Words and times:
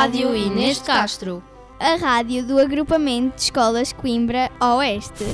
Rádio 0.00 0.36
Inês 0.36 0.78
Castro. 0.80 1.42
A 1.80 1.96
rádio 1.96 2.46
do 2.46 2.56
agrupamento 2.60 3.34
de 3.34 3.42
escolas 3.42 3.92
Coimbra 3.92 4.48
Oeste. 4.60 5.24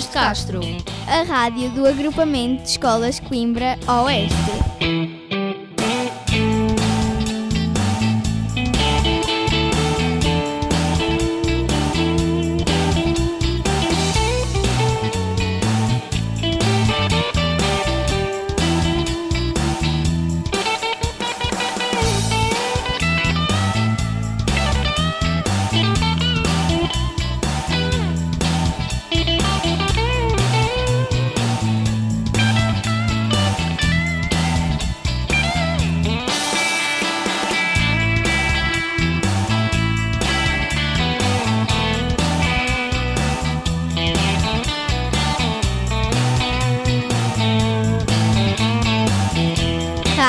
Inês 0.00 0.06
de 0.06 0.08
Castro. 0.08 0.60
A 1.06 1.22
rádio 1.22 1.70
do 1.70 1.86
agrupamento 1.86 2.62
de 2.62 2.70
escolas 2.70 3.20
Coimbra 3.20 3.78
Oeste. 3.86 5.19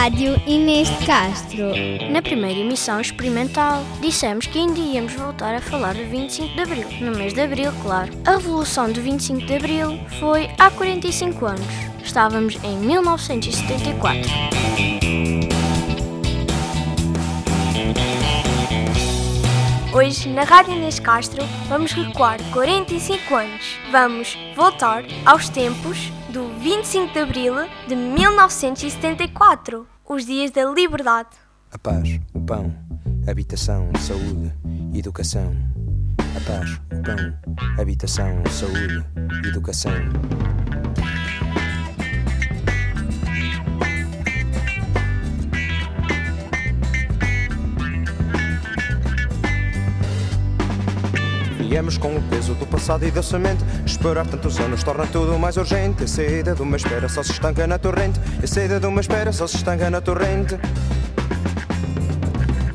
Rádio 0.01 0.41
Inês 0.47 0.89
de 0.89 1.05
Castro. 1.05 1.65
Na 2.11 2.23
primeira 2.23 2.59
emissão 2.59 2.99
experimental, 2.99 3.83
dissemos 4.01 4.47
que 4.47 4.57
ainda 4.57 4.79
íamos 4.79 5.13
voltar 5.13 5.53
a 5.53 5.61
falar 5.61 5.93
do 5.93 6.03
25 6.09 6.55
de 6.55 6.61
Abril, 6.63 6.87
no 7.01 7.11
mês 7.15 7.35
de 7.35 7.41
Abril, 7.41 7.71
claro. 7.83 8.11
A 8.25 8.31
Revolução 8.31 8.91
do 8.91 8.99
25 8.99 9.45
de 9.45 9.53
Abril 9.53 9.99
foi 10.19 10.49
há 10.57 10.71
45 10.71 11.45
anos. 11.45 11.67
Estávamos 12.03 12.57
em 12.63 12.77
1974. 12.77 14.31
Hoje, 19.93 20.29
na 20.29 20.45
Rádio 20.45 20.73
Inês 20.73 20.99
Castro, 20.99 21.43
vamos 21.69 21.91
recuar 21.91 22.39
45 22.51 23.35
anos. 23.35 23.77
Vamos 23.91 24.35
voltar 24.55 25.03
aos 25.27 25.47
tempos 25.47 26.11
do 26.31 26.47
25 26.59 27.13
de 27.13 27.19
Abril 27.19 27.53
de 27.87 27.95
1974, 27.95 29.85
os 30.11 30.25
dias 30.25 30.51
da 30.51 30.65
liberdade. 30.65 31.29
A 31.71 31.79
paz, 31.79 32.19
o 32.33 32.41
pão, 32.41 32.75
habitação, 33.25 33.89
saúde, 33.97 34.53
educação. 34.93 35.55
A 36.17 36.39
paz, 36.41 36.81
o 36.91 37.01
pão, 37.01 37.79
habitação, 37.79 38.43
saúde, 38.47 39.05
educação. 39.47 39.93
Viemos 51.71 51.97
com 51.97 52.17
o 52.17 52.21
peso 52.23 52.53
do 52.55 52.67
passado 52.67 53.07
e 53.07 53.11
da 53.11 53.23
semente. 53.23 53.63
Esperar 53.85 54.27
tantos 54.27 54.59
anos 54.59 54.83
torna 54.83 55.07
tudo 55.07 55.39
mais 55.39 55.55
urgente. 55.55 56.03
A 56.03 56.07
saída 56.07 56.53
de 56.53 56.61
uma 56.61 56.75
espera 56.75 57.07
só 57.07 57.23
se 57.23 57.31
estanca 57.31 57.65
na 57.65 57.79
torrente. 57.79 58.19
A 58.43 58.45
saída 58.45 58.77
de 58.77 58.85
uma 58.85 58.99
espera 58.99 59.31
só 59.31 59.47
se 59.47 59.55
estanca 59.55 59.89
na 59.89 60.01
torrente. 60.01 60.59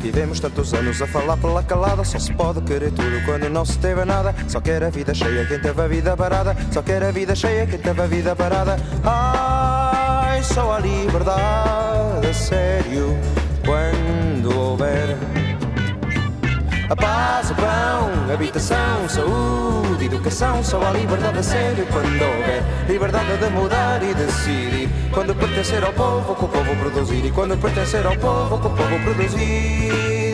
Vivemos 0.01 0.41
tantos 0.41 0.73
anos 0.73 1.03
a 1.03 1.07
falar 1.07 1.37
pela 1.37 1.63
calada. 1.63 2.05
Só 2.05 2.19
se 2.19 2.33
pode 2.33 2.63
querer 2.63 2.91
tudo 2.91 3.23
quando 3.27 3.51
não 3.51 3.67
se 3.67 3.79
teve 3.79 4.03
nada. 4.07 4.35
Só 4.49 4.63
quer 4.63 4.83
a 4.83 4.89
vida 4.89 5.13
cheia 5.13 5.45
quem 5.45 5.61
teve 5.61 5.83
a 5.83 5.87
vida 5.87 6.17
parada. 6.17 6.57
Só 6.73 6.81
quer 6.81 7.03
a 7.03 7.11
vida 7.11 7.35
cheia 7.35 7.67
quem 7.67 7.79
teve 7.79 8.01
a 8.01 8.07
vida 8.07 8.35
parada. 8.35 8.79
Ai, 9.05 10.43
só 10.43 10.73
a 10.73 10.79
liberdade, 10.79 12.29
a 12.29 12.33
sério, 12.33 13.15
quando. 13.63 14.16
A 16.89 16.95
paz, 16.95 17.51
o 17.51 17.55
pão, 17.57 18.33
habitação, 18.33 19.09
saúde, 19.09 20.05
educação, 20.05 20.63
só 20.63 20.81
a 20.81 20.93
liberdade 20.93 21.39
a 21.39 21.43
sério 21.43 21.85
quando 21.91 22.07
houver 22.07 22.63
liberdade 22.89 23.37
de 23.39 23.51
mudar 23.51 24.01
e 24.05 24.15
decidir. 24.15 24.89
Quando 25.13 25.35
pertencer 25.35 25.83
ao 25.83 25.93
povo, 25.93 26.37
que 26.37 26.45
o 26.45 26.49
povo 26.49 26.77
produzir. 26.77 27.25
E 27.25 27.31
quando 27.33 27.61
pertencer 27.61 28.07
ao 28.07 28.17
povo, 28.17 28.61
que 28.61 28.67
o 28.69 28.71
povo 28.71 29.01
produzir. 29.05 30.26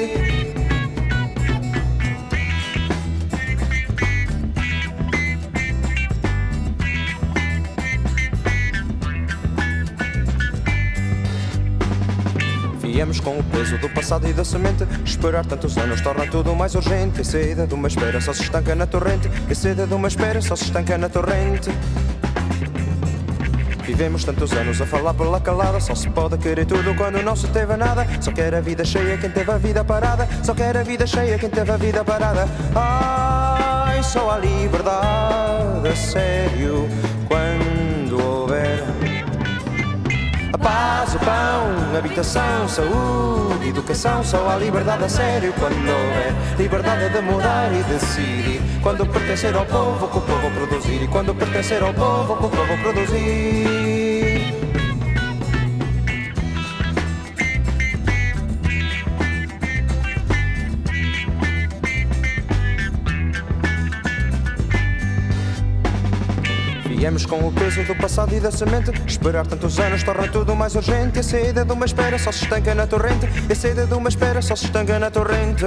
Viemos 13.02 13.18
com 13.18 13.36
o 13.36 13.42
peso 13.42 13.76
do 13.78 13.88
passado 13.88 14.28
e 14.28 14.32
da 14.32 14.44
semente. 14.44 14.86
Esperar 15.04 15.44
tantos 15.44 15.76
anos 15.76 16.00
torna 16.00 16.24
tudo 16.24 16.54
mais 16.54 16.76
urgente. 16.76 17.22
A 17.22 17.24
saída 17.24 17.66
de 17.66 17.74
uma 17.74 17.88
espera 17.88 18.20
só 18.20 18.32
se 18.32 18.42
estanca 18.42 18.76
na 18.76 18.86
torrente. 18.86 19.28
A 19.50 19.54
saída 19.56 19.88
de 19.88 19.92
uma 19.92 20.06
espera 20.06 20.40
só 20.40 20.54
se 20.54 20.66
estanca 20.66 20.96
na 20.96 21.08
torrente. 21.08 21.68
Vivemos 23.84 24.22
tantos 24.22 24.52
anos 24.52 24.80
a 24.80 24.86
falar 24.86 25.14
pela 25.14 25.40
calada. 25.40 25.80
Só 25.80 25.96
se 25.96 26.08
pode 26.10 26.38
querer 26.38 26.64
tudo 26.64 26.94
quando 26.94 27.20
não 27.24 27.34
se 27.34 27.48
teve 27.48 27.76
nada. 27.76 28.06
Só 28.20 28.30
quer 28.30 28.54
a 28.54 28.60
vida 28.60 28.84
cheia 28.84 29.18
quem 29.18 29.30
teve 29.30 29.50
a 29.50 29.58
vida 29.58 29.84
parada. 29.84 30.28
Só 30.44 30.54
quer 30.54 30.76
a 30.76 30.84
vida 30.84 31.04
cheia 31.04 31.36
quem 31.40 31.50
teve 31.50 31.72
a 31.72 31.76
vida 31.76 32.04
parada. 32.04 32.46
Ai, 32.72 34.00
só 34.04 34.30
a 34.30 34.38
liberdade, 34.38 35.88
a 35.88 35.96
sério, 35.96 36.88
quando 37.26 38.24
houver. 38.24 38.71
A 40.52 40.58
paz, 40.58 41.14
o 41.14 41.18
pão, 41.18 41.96
habitação, 41.96 42.68
saúde, 42.68 43.68
educação, 43.68 44.22
só 44.22 44.50
a 44.50 44.56
liberdade 44.56 45.04
a 45.04 45.08
sério 45.08 45.52
quando 45.58 45.74
houver 45.74 46.34
liberdade 46.58 47.08
de 47.08 47.20
mudar 47.22 47.72
e 47.72 47.82
decidir. 47.84 48.60
Quando 48.82 49.06
pertencer 49.06 49.54
ao 49.56 49.64
povo, 49.64 50.08
que 50.08 50.18
o 50.18 50.20
povo 50.20 50.50
produzir. 50.50 51.02
E 51.02 51.08
quando 51.08 51.34
pertencer 51.34 51.82
ao 51.82 51.94
povo, 51.94 52.36
que 52.36 52.46
o 52.46 52.50
povo 52.50 52.78
produzir. 52.82 54.01
Viemos 67.02 67.26
com 67.26 67.40
o 67.40 67.50
peso 67.50 67.82
do 67.82 67.96
passado 67.96 68.32
e 68.32 68.38
da 68.38 68.52
semente. 68.52 68.92
Esperar 69.04 69.44
tantos 69.44 69.76
anos 69.80 70.04
torna 70.04 70.28
tudo 70.28 70.54
mais 70.54 70.76
urgente. 70.76 71.18
A 71.18 71.22
saída 71.24 71.64
de 71.64 71.72
uma 71.72 71.84
espera 71.84 72.16
só 72.16 72.30
se 72.30 72.44
estanca 72.44 72.76
na 72.76 72.86
torrente. 72.86 73.26
A 73.50 73.54
saída 73.56 73.84
de 73.86 73.92
uma 73.92 74.08
espera 74.08 74.40
só 74.40 74.54
se 74.54 74.66
estanca 74.66 75.00
na 75.00 75.10
torrente. 75.10 75.64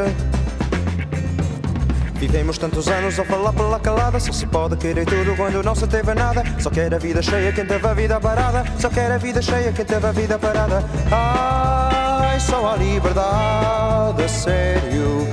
Vivemos 2.13 2.57
tantos 2.57 2.87
anos 2.87 3.19
a 3.19 3.25
falar 3.25 3.51
pela 3.51 3.77
calada. 3.81 4.17
Só 4.17 4.31
se 4.31 4.47
pode 4.47 4.77
querer 4.77 5.05
tudo 5.05 5.35
quando 5.35 5.61
não 5.61 5.75
se 5.75 5.85
teve 5.87 6.13
nada. 6.13 6.41
Só 6.57 6.69
quer 6.69 6.93
a 6.93 6.97
vida 6.97 7.21
cheia 7.21 7.51
quem 7.51 7.65
teve 7.65 7.85
a 7.85 7.93
vida 7.93 8.17
parada. 8.17 8.63
Só 8.79 8.89
quer 8.89 9.11
a 9.11 9.17
vida 9.17 9.41
cheia 9.41 9.73
quem 9.73 9.83
teve 9.83 10.07
a 10.07 10.13
vida 10.13 10.39
parada. 10.39 10.85
Ai, 11.11 12.39
só 12.39 12.75
a 12.75 12.77
liberdade, 12.77 14.23
a 14.23 14.29
sério, 14.29 15.27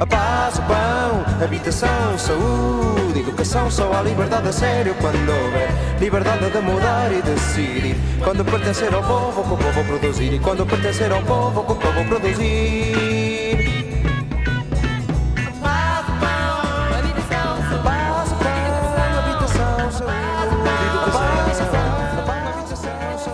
A 0.00 0.04
paz, 0.04 0.58
o 0.58 0.62
pão, 0.62 1.44
habitação, 1.44 2.18
saúde, 2.18 3.20
educação. 3.20 3.70
Só 3.70 3.92
há 3.92 4.02
liberdade 4.02 4.48
a 4.48 4.52
sério 4.52 4.92
quando 5.00 5.16
houver 5.16 5.68
liberdade 6.00 6.50
de 6.50 6.58
mudar 6.58 7.12
e 7.12 7.22
decidir. 7.22 7.96
Quando 8.22 8.44
pertencer 8.44 8.92
ao 8.92 9.04
povo, 9.04 9.44
que 9.44 9.54
o 9.54 9.56
povo 9.56 9.84
produzir. 9.84 10.32
E 10.34 10.38
quando 10.40 10.66
pertencer 10.66 11.12
ao 11.12 11.22
povo, 11.22 11.64
que 11.64 11.72
o 11.72 11.76
povo 11.76 12.04
produzir. 12.08 12.94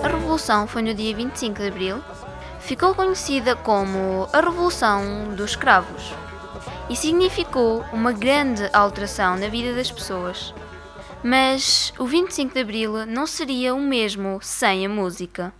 A 0.03 0.09
Revolução 0.09 0.67
foi 0.67 0.83
no 0.83 0.93
dia 0.93 1.17
25 1.17 1.59
de 1.59 1.69
Abril. 1.69 2.03
Ficou 2.59 2.95
conhecida 2.95 3.57
como 3.57 4.29
a 4.31 4.41
Revolução 4.41 5.35
dos 5.35 5.53
Escravos 5.53 6.13
e 6.91 6.97
significou 6.97 7.85
uma 7.93 8.13
grande 8.13 8.69
alteração 8.73 9.39
na 9.39 9.47
vida 9.47 9.73
das 9.73 9.91
pessoas. 9.91 10.53
Mas 11.23 11.95
o 11.99 12.05
25 12.05 12.53
de 12.53 12.61
Abril 12.61 13.07
não 13.07 13.27
seria 13.27 13.75
o 13.75 13.81
mesmo 13.81 14.41
sem 14.43 14.85
a 14.85 14.89
música. 14.89 15.53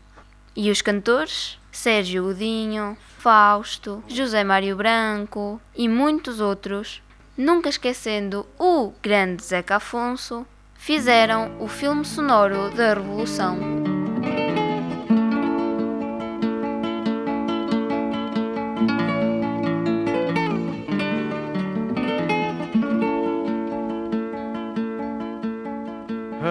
E 0.57 0.71
os 0.71 0.83
cantores? 0.83 1.57
Sérgio 1.71 2.25
Godinho, 2.25 2.97
Fausto, 3.19 4.03
José 4.09 4.43
Mário 4.43 4.75
Branco 4.75 5.61
e 5.77 5.89
muitos 5.89 6.41
outros, 6.41 7.01
nunca 7.37 7.69
esquecendo 7.69 8.45
o 8.59 8.93
grande 9.01 9.45
Zeca 9.45 9.77
Afonso, 9.77 10.45
fizeram 10.75 11.57
o 11.61 11.69
filme 11.69 12.05
sonoro 12.05 12.71
da 12.75 12.95
Revolução. 12.95 14.00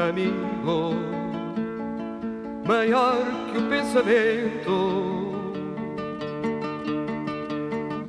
Amigo, 0.10 0.96
maior 2.66 3.18
que 3.52 3.58
o 3.60 3.70
pensamento. 3.70 5.30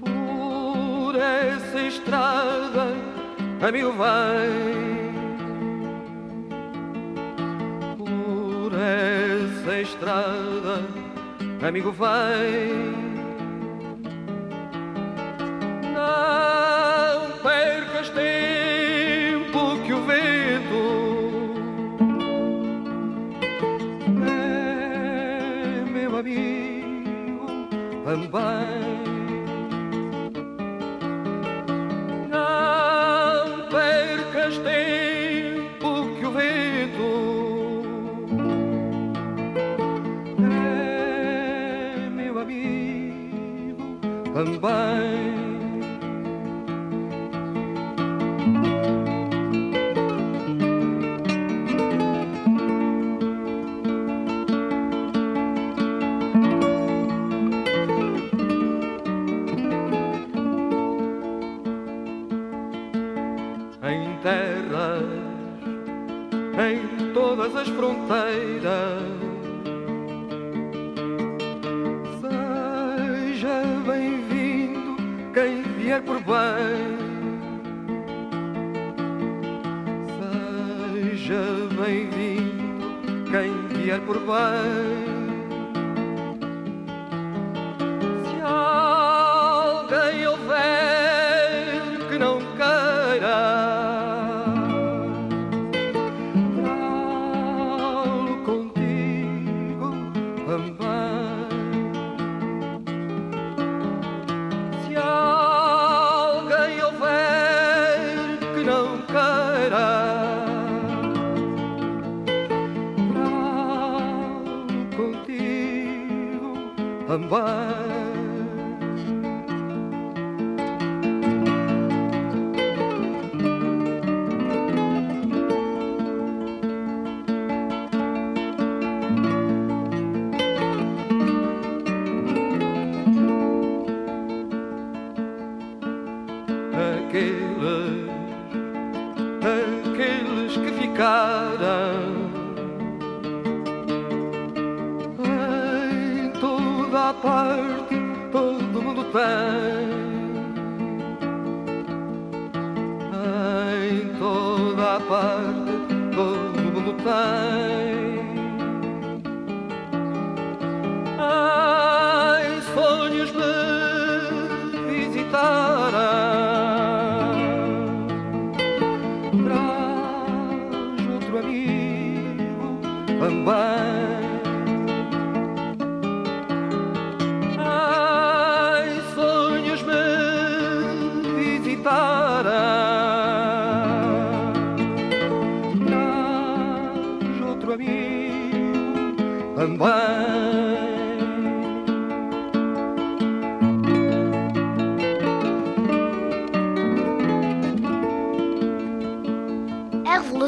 Por 0.01 1.17
essa 1.17 1.81
estrada, 1.83 2.87
amigo, 3.61 3.93
vai. 3.93 4.49
Por 7.99 8.73
essa 8.75 9.81
estrada, 9.81 10.83
amigo, 11.67 11.93
vai. 11.93 13.10
Também. 28.11 28.29
Não 32.29 33.69
percas 33.69 34.59
tempo 34.59 36.17
que 36.19 36.27
o 36.27 36.31
vento 36.33 37.09
é 40.43 42.11
meu 42.11 42.41
amigo 42.41 44.01
também. 44.35 45.40
Em 63.91 64.17
terras, 64.23 65.03
em 66.71 67.13
todas 67.13 67.57
as 67.57 67.69
fronteiras. 67.69 69.03
Seja 72.21 73.63
bem-vindo 73.87 74.97
quem 75.35 75.63
vier 75.63 76.03
por 76.03 76.21
bem. 76.21 77.01
Seja 80.95 81.43
bem-vindo 81.83 83.31
quem 83.31 83.83
vier 83.83 84.01
por 84.03 84.19
bem. 84.21 85.20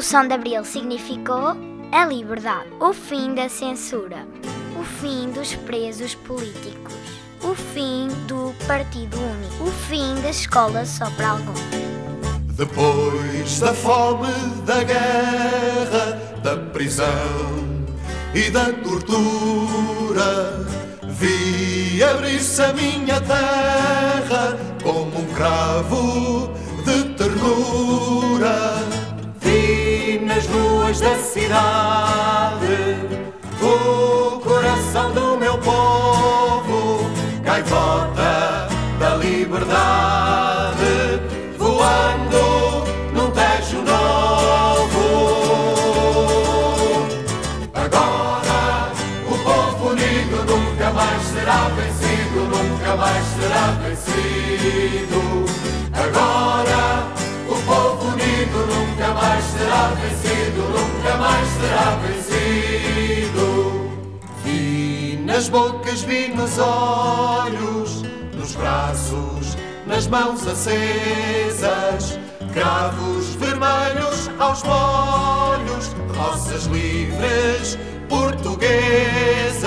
Revolução 0.03 0.27
de 0.27 0.33
Abril 0.33 0.65
significou 0.65 1.55
a 1.93 2.05
liberdade, 2.05 2.67
o 2.81 2.91
fim 2.91 3.33
da 3.33 3.47
censura, 3.47 4.27
o 4.77 4.83
fim 4.83 5.31
dos 5.31 5.55
presos 5.55 6.13
políticos, 6.13 6.93
o 7.41 7.55
fim 7.55 8.09
do 8.27 8.53
Partido 8.67 9.17
Único, 9.17 9.63
o 9.63 9.71
fim 9.71 10.21
da 10.21 10.29
escola 10.29 10.85
só 10.85 11.09
para 11.11 11.29
alguns. 11.29 11.57
Depois 12.57 13.61
da 13.61 13.73
fome, 13.73 14.27
da 14.65 14.83
guerra, 14.83 16.19
da 16.43 16.57
prisão 16.57 17.07
e 18.35 18.49
da 18.49 18.73
tortura, 18.73 20.67
vi 21.07 22.03
abrir-se 22.03 22.61
a 22.61 22.73
minha 22.73 23.21
terra 23.21 24.57
como 24.83 25.17
um 25.17 25.33
cravo 25.33 26.52
da 30.99 31.15
cidade, 31.17 32.97
o 33.61 34.39
coração 34.39 35.11
do 35.11 35.37
meu 35.37 35.57
povo, 35.57 37.09
gaivota 37.41 38.67
da 38.99 39.15
liberdade, 39.15 41.19
voando 41.57 42.85
num 43.11 43.31
tejo 43.31 43.81
novo. 43.81 45.01
Agora 47.73 48.91
o 49.27 49.35
povo 49.43 49.89
unido 49.89 50.45
nunca 50.45 50.91
mais 50.91 51.23
será 51.23 51.69
vencido, 51.69 52.45
nunca 52.49 52.95
mais 52.95 53.25
será 53.39 53.71
vencido. 53.81 55.45
Agora 55.91 57.07
o 57.49 57.55
povo 57.65 58.09
unido 58.13 58.67
nunca 58.67 59.07
mais 59.13 59.43
será 59.45 59.87
vencido, 59.99 60.32
nas 65.33 65.49
bocas, 65.49 66.03
vi 66.03 66.27
nos 66.27 66.59
olhos, 66.59 68.03
nos 68.35 68.55
braços, 68.55 69.57
nas 69.87 70.05
mãos 70.05 70.45
acesas, 70.45 72.19
cravos 72.53 73.33
vermelhos 73.39 74.29
aos 74.37 74.61
molhos, 74.61 75.95
roças 76.15 76.65
livres 76.65 77.79
portuguesas. 78.07 79.63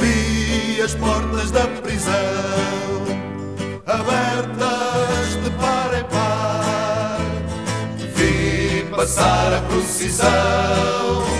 Vi 0.00 0.82
as 0.82 0.92
portas 0.96 1.52
da 1.52 1.68
prisão 1.80 2.12
abertas 3.86 5.38
de 5.44 5.50
par 5.50 5.94
em 5.96 6.04
par. 6.10 7.20
Vi 8.16 8.84
passar 8.90 9.52
a 9.54 9.60
procissão 9.68 11.33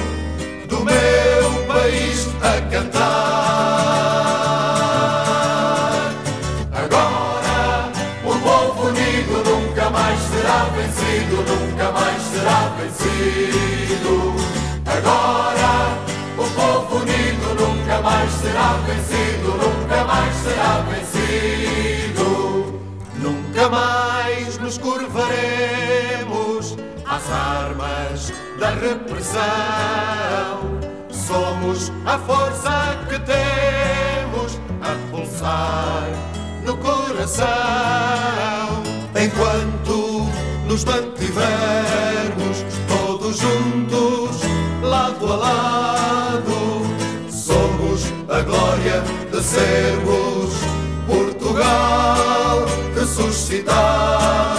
às 27.25 27.31
armas 27.31 28.33
da 28.59 28.71
repressão. 28.71 29.43
Somos 31.11 31.91
a 32.05 32.19
força 32.19 32.99
que 33.09 33.19
temos 33.21 34.61
a 34.83 34.95
pulsar 35.11 36.09
no 36.65 36.77
coração. 36.77 37.47
Enquanto 39.15 40.29
nos 40.67 40.85
mantivermos 40.85 42.65
todos 42.89 43.39
juntos, 43.39 44.41
lado 44.83 45.33
a 45.33 45.37
lado, 45.37 46.83
somos 47.31 48.13
a 48.29 48.41
glória 48.41 49.03
de 49.33 49.43
sermos 49.43 50.55
Portugal 51.07 52.67
ressuscitado. 52.95 54.54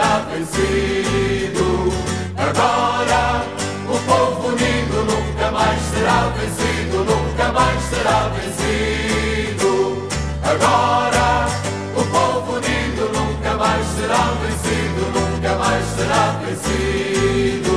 Será 0.00 0.24
vencido. 0.32 1.92
Agora 2.34 3.44
o 3.86 3.98
povo 4.08 4.48
unido 4.48 5.04
nunca 5.04 5.50
mais 5.50 5.80
será 5.92 6.32
vencido, 6.38 7.04
nunca 7.04 7.52
mais 7.52 7.82
será 7.82 8.30
vencido. 8.30 10.08
Agora 10.42 11.48
o 11.94 12.04
povo 12.04 12.52
unido 12.54 13.10
nunca 13.12 13.54
mais 13.56 13.86
será 13.88 14.32
vencido, 14.40 15.02
nunca 15.12 15.54
mais 15.56 15.84
será 15.84 16.40
vencido. 16.46 17.76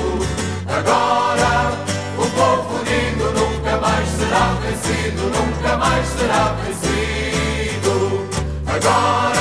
Agora 0.65 1.73
o 2.17 2.25
povo 2.39 2.75
unido 2.79 3.33
nunca 3.37 3.77
mais 3.81 4.07
será 4.07 4.55
vencido, 4.63 5.23
nunca 5.23 5.77
mais 5.77 6.07
será 6.07 6.55
vencido. 6.63 8.27
Agora 8.65 9.32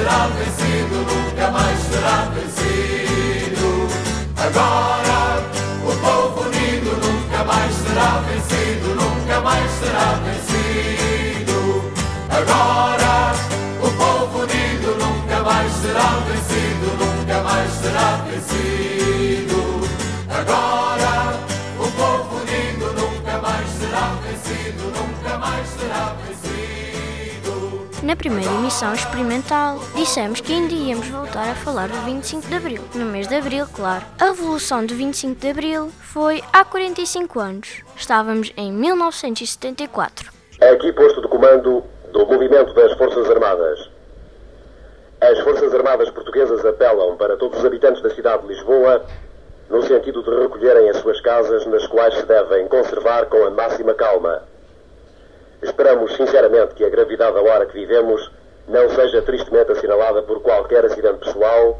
será 0.00 0.26
vencido, 0.28 0.96
nunca 0.96 1.50
mais 1.50 1.78
será 1.80 2.24
vencido. 2.32 2.39
Primeira 28.20 28.52
emissão 28.52 28.92
experimental, 28.92 29.78
dissemos 29.96 30.42
que 30.42 30.52
ainda 30.52 30.74
íamos 30.74 31.08
voltar 31.08 31.52
a 31.52 31.54
falar 31.54 31.88
do 31.88 31.96
25 32.04 32.48
de 32.48 32.54
Abril. 32.54 32.82
No 32.94 33.06
mês 33.06 33.26
de 33.26 33.34
Abril, 33.34 33.64
claro. 33.74 34.04
A 34.20 34.26
Revolução 34.26 34.84
do 34.84 34.94
25 34.94 35.40
de 35.40 35.48
Abril 35.48 35.90
foi 36.02 36.42
há 36.52 36.62
45 36.62 37.40
anos. 37.40 37.82
Estávamos 37.96 38.52
em 38.58 38.70
1974. 38.72 40.30
É 40.60 40.68
aqui 40.68 40.92
posto 40.92 41.22
de 41.22 41.28
comando 41.28 41.82
do 42.12 42.26
movimento 42.26 42.74
das 42.74 42.92
Forças 42.98 43.30
Armadas. 43.30 43.88
As 45.22 45.38
Forças 45.38 45.72
Armadas 45.72 46.10
Portuguesas 46.10 46.62
apelam 46.66 47.16
para 47.16 47.38
todos 47.38 47.58
os 47.58 47.64
habitantes 47.64 48.02
da 48.02 48.10
cidade 48.10 48.42
de 48.42 48.48
Lisboa 48.48 49.02
no 49.70 49.82
sentido 49.82 50.22
de 50.22 50.42
recolherem 50.42 50.90
as 50.90 50.98
suas 50.98 51.18
casas, 51.22 51.64
nas 51.64 51.86
quais 51.86 52.14
se 52.16 52.26
devem 52.26 52.68
conservar 52.68 53.26
com 53.26 53.46
a 53.46 53.50
máxima 53.50 53.94
calma. 53.94 54.42
Esperamos 55.62 56.16
sinceramente 56.16 56.74
que 56.74 56.84
a 56.84 56.88
gravidade 56.88 57.34
da 57.34 57.42
hora 57.42 57.66
que 57.66 57.74
vivemos 57.74 58.30
não 58.66 58.88
seja 58.90 59.20
tristemente 59.22 59.72
assinalada 59.72 60.22
por 60.22 60.40
qualquer 60.40 60.84
acidente 60.86 61.18
pessoal, 61.24 61.78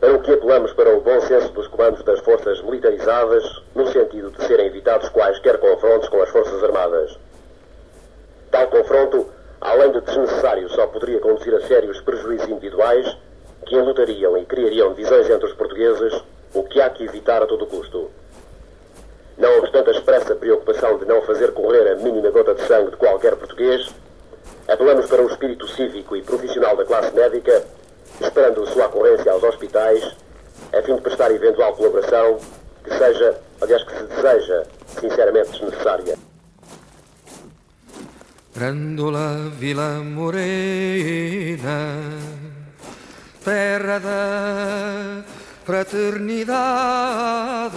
para 0.00 0.12
o 0.14 0.22
que 0.22 0.32
apelamos 0.32 0.72
para 0.72 0.94
o 0.94 1.00
bom 1.00 1.20
senso 1.20 1.52
dos 1.52 1.68
comandos 1.68 2.02
das 2.04 2.20
forças 2.20 2.60
militarizadas, 2.62 3.44
no 3.74 3.86
sentido 3.88 4.30
de 4.30 4.44
serem 4.44 4.66
evitados 4.66 5.08
quaisquer 5.08 5.58
confrontos 5.58 6.08
com 6.08 6.20
as 6.20 6.30
Forças 6.30 6.62
Armadas. 6.64 7.18
Tal 8.50 8.66
confronto, 8.68 9.26
além 9.60 9.92
de 9.92 10.00
desnecessário, 10.00 10.68
só 10.70 10.86
poderia 10.86 11.20
conduzir 11.20 11.54
a 11.54 11.60
sérios 11.60 12.00
prejuízos 12.00 12.48
individuais 12.48 13.16
que 13.66 13.76
enlutariam 13.76 14.36
e 14.36 14.44
criariam 14.44 14.94
divisões 14.94 15.28
entre 15.28 15.46
os 15.46 15.54
portugueses, 15.54 16.22
o 16.54 16.62
que 16.64 16.80
há 16.80 16.90
que 16.90 17.04
evitar 17.04 17.42
a 17.42 17.46
todo 17.46 17.66
custo. 17.66 18.10
Não 19.38 19.58
obstante 19.58 19.90
a 19.90 19.92
expressa 19.92 20.34
preocupação 20.34 20.98
de 20.98 21.04
não 21.04 21.22
fazer 21.22 21.52
correr 21.52 21.92
a 21.92 21.96
mínima 21.96 22.30
gota 22.30 22.54
de 22.54 22.66
sangue 22.66 22.90
de 22.90 22.96
qualquer 22.96 23.36
português, 23.36 23.88
apelamos 24.66 25.06
para 25.06 25.22
o 25.22 25.30
espírito 25.30 25.68
cívico 25.68 26.16
e 26.16 26.22
profissional 26.22 26.76
da 26.76 26.84
classe 26.84 27.14
médica, 27.14 27.64
esperando 28.20 28.66
sua 28.66 28.86
ocorrência 28.86 29.30
aos 29.30 29.42
hospitais, 29.42 30.02
a 30.72 30.82
fim 30.82 30.96
de 30.96 31.02
prestar 31.02 31.30
eventual 31.30 31.74
colaboração 31.74 32.38
que 32.82 32.96
seja, 32.96 33.38
aliás, 33.60 33.84
que 33.84 33.96
se 33.96 34.04
deseja, 34.04 34.64
sinceramente 35.00 35.50
desnecessária. 35.50 36.16
Grândola 38.54 39.50
Vila 39.58 40.02
Morena, 40.02 42.00
terra 43.44 43.98
da 43.98 45.24
fraternidade. 45.64 47.76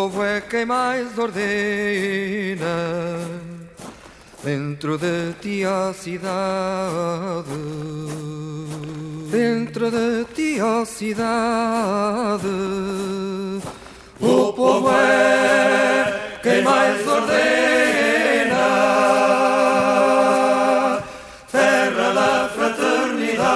Povo 0.00 0.22
é 0.22 0.40
quem 0.40 0.64
mais 0.64 1.18
ordena 1.18 2.68
dentro 4.44 4.96
de 4.96 5.32
ti 5.40 5.64
a 5.64 5.92
cidade. 5.92 7.48
Dentro 9.28 9.90
de 9.90 10.24
ti 10.36 10.60
a 10.60 10.84
cidade. 10.84 12.46
O 14.20 14.52
povo 14.52 14.88
é 14.88 16.38
quem 16.44 16.62
mais 16.62 17.04
ordena, 17.04 17.34
terra 21.50 22.12
da 22.12 22.48
fraternidade, 22.54 23.48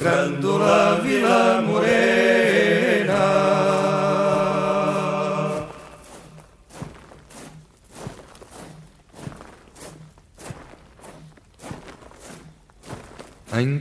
Grândola 0.00 1.00
Vila 1.04 1.62
Morena. 1.62 2.03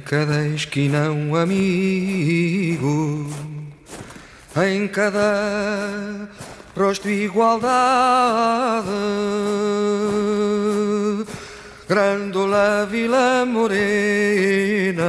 Cada 0.05 0.48
esquina 0.48 1.12
um 1.12 1.36
amigo, 1.36 3.29
em 4.55 4.88
cada 4.88 6.29
rosto 6.75 7.07
igualdade. 7.10 8.88
Grândola 11.88 12.88
Vila 12.89 13.45
Morena, 13.45 15.03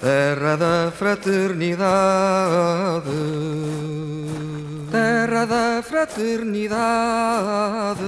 terra 0.00 0.56
da 0.56 0.90
fraternidade, 0.96 3.10
terra 4.90 5.44
da 5.44 5.82
fraternidade. 5.82 8.00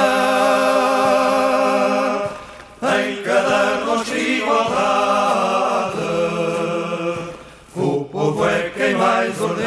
em 2.81 3.21
cada 3.21 3.83
rosto 3.83 4.15
igualdade, 4.15 5.97
o 7.75 8.05
povo 8.05 8.45
é 8.47 8.69
quem 8.69 8.95
mais 8.95 9.41
ordena. 9.41 9.65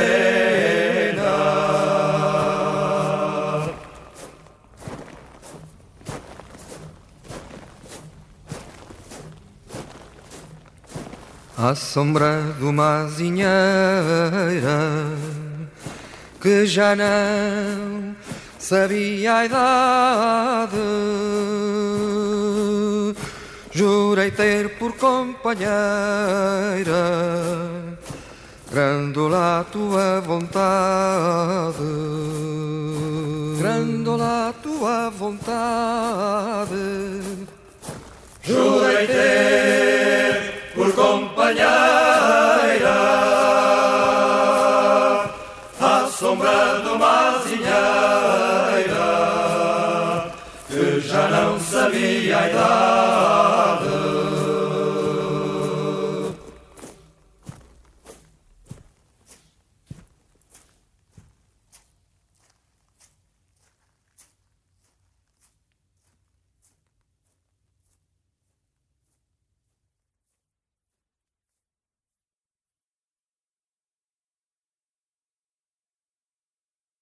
À 11.59 11.75
sombra 11.75 12.55
de 12.59 12.65
uma 12.65 13.03
azinheira 13.03 13.49
que 16.41 16.67
já 16.67 16.95
não 16.95 18.15
sabia 18.59 19.35
a 19.35 19.45
idade. 19.45 20.77
Jurei 23.79 24.31
ter 24.33 24.77
por 24.79 24.93
companheira 24.95 25.71
Grandola 28.73 29.65
tua 29.71 30.21
vontade 30.21 31.79
Grandola 33.59 34.53
tua 34.61 35.11
vontade 35.11 36.75
Jurei 38.43 39.07
ter 39.07 40.73
por 40.75 40.93
companheira 40.93 41.69
sombra 46.19 46.81
de 46.83 46.89
uma 46.89 47.37
azinheira 47.37 47.69
que 50.67 51.01
já 51.01 51.29
não 51.29 51.61
sabia 51.61 52.39
a 52.39 52.51
idade. 52.51 53.38